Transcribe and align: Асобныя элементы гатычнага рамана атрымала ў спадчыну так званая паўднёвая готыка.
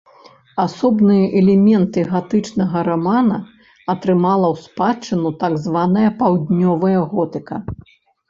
Асобныя 0.63 1.25
элементы 1.39 1.99
гатычнага 2.13 2.77
рамана 2.87 3.37
атрымала 3.95 4.47
ў 4.53 4.55
спадчыну 4.65 5.29
так 5.43 5.53
званая 5.65 6.09
паўднёвая 6.23 6.99
готыка. 7.13 7.55